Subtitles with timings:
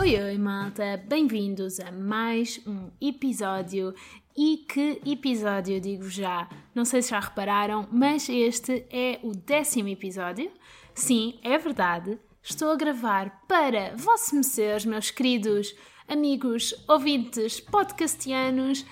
[0.00, 1.02] Oi, oi, malta!
[1.08, 3.92] Bem-vindos a mais um episódio.
[4.36, 6.48] E que episódio, digo já.
[6.72, 10.52] Não sei se já repararam, mas este é o décimo episódio.
[10.94, 12.16] Sim, é verdade.
[12.40, 15.74] Estou a gravar para vossos meus queridos
[16.06, 18.86] amigos, ouvintes, podcastianos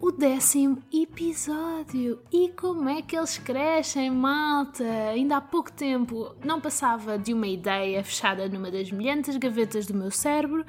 [0.00, 2.20] o décimo episódio.
[2.32, 4.84] E como é que eles crescem, malta?
[5.10, 9.94] Ainda há pouco tempo não passava de uma ideia fechada numa das milhentas gavetas do
[9.94, 10.64] meu cérebro.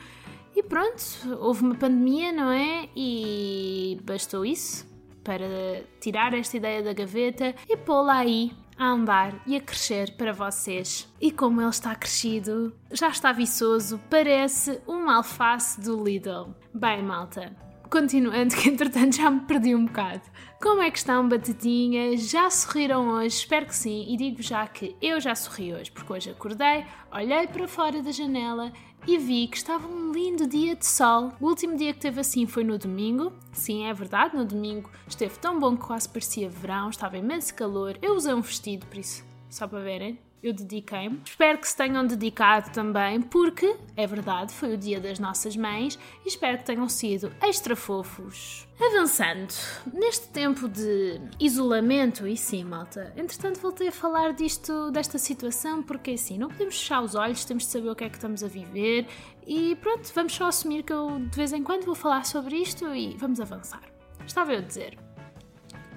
[0.55, 1.03] E pronto,
[1.39, 2.87] houve uma pandemia, não é?
[2.95, 4.87] E bastou isso
[5.23, 10.31] para tirar esta ideia da gaveta e pô-la aí a andar e a crescer para
[10.31, 11.11] vocês.
[11.19, 16.53] E como ele está crescido, já está viçoso, parece uma alface do Lidl.
[16.73, 17.55] Bem, malta,
[17.89, 20.21] continuando, que entretanto já me perdi um bocado.
[20.61, 22.29] Como é que estão, batatinhas?
[22.29, 23.37] Já sorriram hoje?
[23.37, 27.47] Espero que sim, e digo já que eu já sorri hoje, porque hoje acordei, olhei
[27.47, 28.71] para fora da janela
[29.07, 31.31] e vi que estava um lindo dia de sol.
[31.39, 33.31] O último dia que teve assim foi no domingo.
[33.51, 37.97] Sim, é verdade, no domingo esteve tão bom que quase parecia verão, estava imenso calor.
[38.01, 41.21] Eu usei um vestido, por isso, só para verem eu dediquei-me.
[41.25, 45.97] Espero que se tenham dedicado também, porque, é verdade, foi o dia das nossas mães
[46.23, 48.67] e espero que tenham sido extra fofos.
[48.79, 49.53] Avançando,
[49.93, 56.11] neste tempo de isolamento, e sim, malta, entretanto voltei a falar disto, desta situação, porque
[56.11, 58.47] assim, não podemos fechar os olhos, temos de saber o que é que estamos a
[58.47, 59.07] viver
[59.47, 62.93] e pronto, vamos só assumir que eu de vez em quando vou falar sobre isto
[62.93, 63.83] e vamos avançar.
[64.25, 65.04] Estava eu a dizer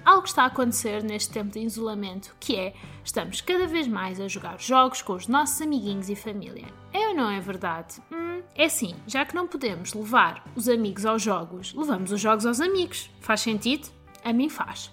[0.09, 4.27] algo está a acontecer neste tempo de isolamento, que é estamos cada vez mais a
[4.27, 6.65] jogar jogos com os nossos amiguinhos e família.
[6.91, 8.01] É ou não é verdade?
[8.11, 12.47] Hum, é assim, já que não podemos levar os amigos aos jogos, levamos os jogos
[12.47, 13.11] aos amigos.
[13.21, 13.87] Faz sentido?
[14.23, 14.91] A mim faz.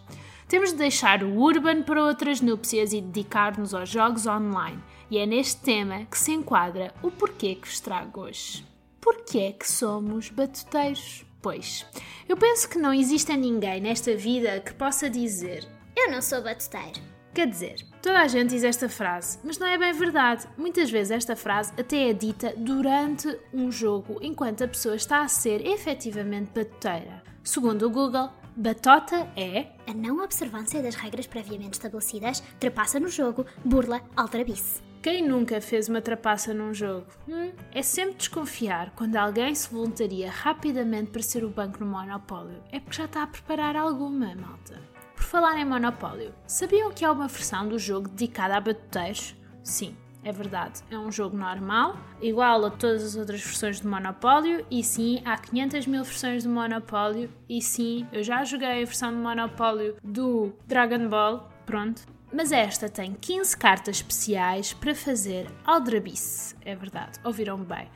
[0.48, 4.83] Temos de deixar o urban para outras núpcias e dedicar-nos aos jogos online.
[5.11, 8.67] E é neste tema que se enquadra o porquê que vos trago hoje.
[9.01, 11.26] Porquê é que somos batuteiros?
[11.41, 11.87] Pois,
[12.29, 15.67] eu penso que não existe ninguém nesta vida que possa dizer
[15.97, 17.01] Eu não sou batuteiro.
[17.36, 20.48] Quer dizer, toda a gente diz esta frase, mas não é bem verdade.
[20.57, 25.29] Muitas vezes esta frase até é dita durante um jogo, enquanto a pessoa está a
[25.29, 27.23] ser efetivamente batuteira.
[27.45, 33.45] Segundo o Google, batota é a não observância das regras previamente estabelecidas, trapassa no jogo,
[33.63, 34.80] burla, aldrabice.
[35.06, 37.06] Quem nunca fez uma trapaça num jogo?
[37.28, 42.61] Hum, é sempre desconfiar quando alguém se voluntaria rapidamente para ser o banco no Monopólio.
[42.72, 44.83] É porque já está a preparar alguma, malta.
[45.14, 49.36] Por falar em Monopólio, sabiam que há uma versão do jogo dedicada a batuteiros?
[49.62, 50.83] Sim, é verdade.
[50.90, 55.38] É um jogo normal, igual a todas as outras versões de Monopólio, e sim, há
[55.38, 60.52] 500 mil versões de Monopólio, e sim, eu já joguei a versão de Monopólio do
[60.67, 66.55] Dragon Ball, pronto, mas esta tem 15 cartas especiais para fazer aldrabice.
[66.65, 67.89] É verdade, ouviram bem.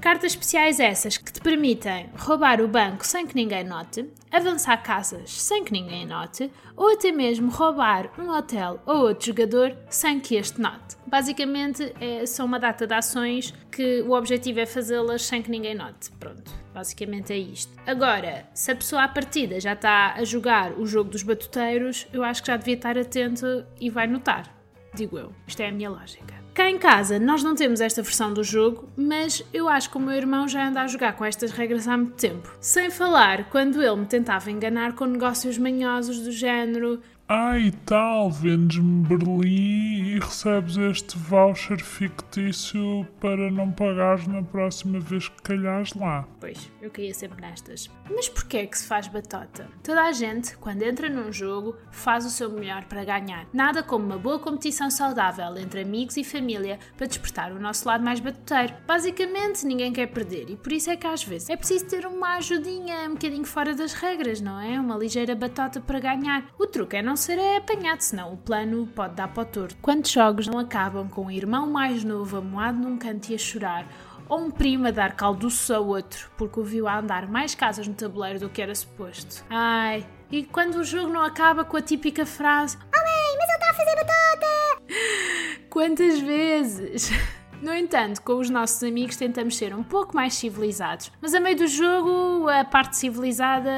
[0.00, 5.30] Cartas especiais essas que te permitem roubar o banco sem que ninguém note, avançar casas
[5.30, 10.34] sem que ninguém note, ou até mesmo roubar um hotel ou outro jogador sem que
[10.34, 10.96] este note.
[11.06, 15.74] Basicamente, é, são uma data de ações que o objetivo é fazê-las sem que ninguém
[15.74, 16.10] note.
[16.18, 17.72] Pronto, basicamente é isto.
[17.86, 22.24] Agora, se a pessoa à partida já está a jogar o jogo dos batuteiros, eu
[22.24, 24.52] acho que já devia estar atento e vai notar.
[24.92, 25.32] Digo eu.
[25.46, 26.34] Isto é a minha lógica.
[26.54, 30.00] Cá em casa nós não temos esta versão do jogo, mas eu acho que o
[30.00, 32.48] meu irmão já anda a jogar com estas regras há muito tempo.
[32.60, 37.54] Sem falar quando ele me tentava enganar com negócios manhosos do género ah,
[37.86, 45.40] tal, vendes-me Berlim e recebes este voucher fictício para não pagares na próxima vez que
[45.40, 46.28] calhares lá.
[46.38, 47.88] Pois, eu caía sempre nestas.
[48.10, 49.66] Mas porquê é que se faz batota?
[49.82, 53.46] Toda a gente, quando entra num jogo, faz o seu melhor para ganhar.
[53.54, 58.04] Nada como uma boa competição saudável entre amigos e família para despertar o nosso lado
[58.04, 58.74] mais batoteiro.
[58.86, 62.36] Basicamente, ninguém quer perder e por isso é que às vezes é preciso ter uma
[62.36, 64.78] ajudinha um bocadinho fora das regras, não é?
[64.78, 66.52] Uma ligeira batota para ganhar.
[66.58, 69.76] O truque é não ser apanhado, senão o plano pode dar para o torto.
[69.80, 73.86] Quantos jogos não acabam com o irmão mais novo amoado num canto e a chorar?
[74.28, 77.86] Ou um primo a dar calduço ao outro, porque o viu a andar mais casas
[77.86, 79.44] no tabuleiro do que era suposto.
[79.50, 83.04] Ai, e quando o jogo não acaba com a típica frase Oh
[83.36, 85.64] mas ele está a fazer batota!
[85.70, 87.10] Quantas vezes?
[87.62, 91.56] No entanto, com os nossos amigos tentamos ser um pouco mais civilizados, mas a meio
[91.56, 93.70] do jogo a parte civilizada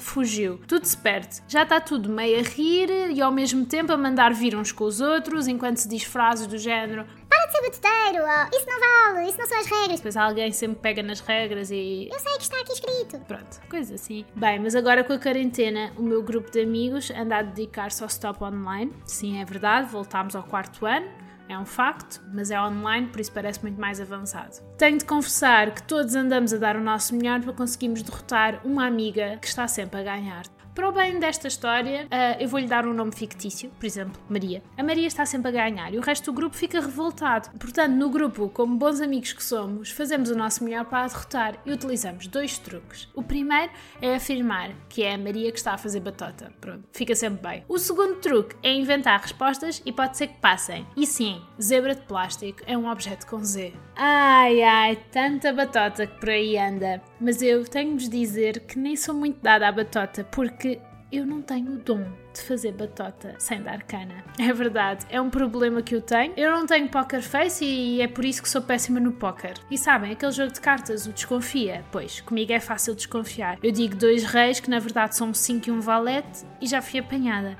[0.00, 0.58] fugiu.
[0.66, 1.40] Tudo se perde.
[1.48, 4.84] Já está tudo meio a rir e ao mesmo tempo a mandar vir uns com
[4.84, 8.80] os outros enquanto se diz frases do género Para de ser batuteiro, oh, isso não
[8.80, 10.00] vale, isso não são as regras.
[10.00, 12.08] Depois alguém sempre pega nas regras e.
[12.12, 13.18] Eu sei que está aqui escrito.
[13.26, 14.24] Pronto, coisa assim.
[14.34, 18.08] Bem, mas agora com a quarentena, o meu grupo de amigos anda a dedicar-se ao
[18.08, 18.92] stop online.
[19.04, 21.19] Sim, é verdade, voltámos ao quarto ano
[21.50, 24.60] é um facto, mas é online, por isso parece muito mais avançado.
[24.78, 28.86] Tenho de confessar que todos andamos a dar o nosso melhor para conseguirmos derrotar uma
[28.86, 30.44] amiga que está sempre a ganhar.
[30.80, 34.62] Para o bem desta história, uh, eu vou-lhe dar um nome fictício, por exemplo, Maria.
[34.78, 37.50] A Maria está sempre a ganhar e o resto do grupo fica revoltado.
[37.58, 41.58] Portanto, no grupo, como bons amigos que somos, fazemos o nosso melhor para a derrotar
[41.66, 43.10] e utilizamos dois truques.
[43.14, 46.50] O primeiro é afirmar que é a Maria que está a fazer batota.
[46.62, 47.64] Pronto, fica sempre bem.
[47.68, 50.86] O segundo truque é inventar respostas e pode ser que passem.
[50.96, 53.74] E sim, zebra de plástico é um objeto com Z.
[53.94, 57.02] Ai ai, tanta batota que por aí anda.
[57.20, 60.80] Mas eu tenho-vos dizer que nem sou muito dada à batota porque
[61.12, 64.24] eu não tenho o dom de fazer batota sem dar cana.
[64.38, 66.32] É verdade, é um problema que eu tenho.
[66.34, 69.54] Eu não tenho poker face e é por isso que sou péssima no poker.
[69.70, 71.84] E sabem, aquele jogo de cartas, o desconfia?
[71.92, 73.58] Pois, comigo é fácil desconfiar.
[73.62, 77.00] Eu digo dois reis, que na verdade são cinco e um valete, e já fui
[77.00, 77.56] apanhada.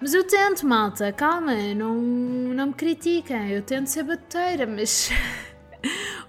[0.00, 3.50] Mas eu tento, malta, calma, não, não me critiquem.
[3.50, 5.10] Eu tento ser bateira, mas.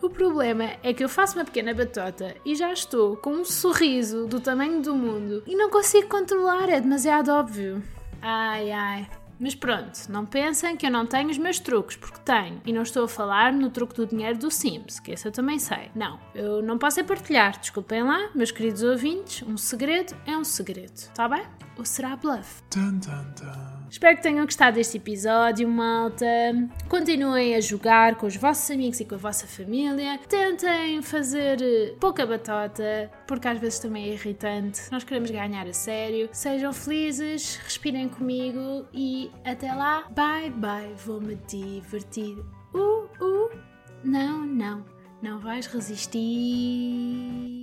[0.06, 4.28] o problema é que eu faço uma pequena batota e já estou com um sorriso
[4.28, 7.82] do tamanho do mundo e não consigo controlar, é demasiado óbvio.
[8.22, 9.10] Ai ai.
[9.40, 12.62] Mas pronto, não pensem que eu não tenho os meus truques, porque tenho.
[12.66, 15.60] E não estou a falar no truque do dinheiro do Sims, que esse eu também
[15.60, 15.92] sei.
[15.94, 17.60] Não, eu não posso é partilhar.
[17.60, 21.44] Desculpem lá, meus queridos ouvintes, um segredo é um segredo, tá bem?
[21.78, 22.64] Ou será bluff?
[22.70, 23.75] Tum, tum, tum.
[23.90, 26.26] Espero que tenham gostado deste episódio, malta.
[26.90, 30.20] Continuem a jogar com os vossos amigos e com a vossa família.
[30.28, 34.82] Tentem fazer eh, pouca batota, porque às vezes também é irritante.
[34.92, 36.30] Nós queremos ganhar a sério.
[36.32, 40.04] Sejam felizes, respirem comigo e até lá.
[40.16, 42.38] Bye bye, vou-me divertir.
[42.74, 43.50] Uh, uh.
[44.04, 44.86] Não, não,
[45.22, 47.55] não vais resistir.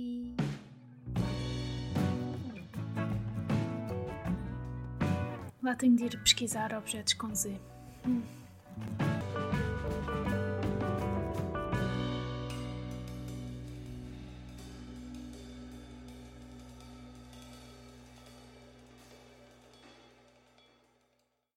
[5.77, 7.59] Tenho de ir pesquisar objetos com Z.
[8.05, 8.21] Hum.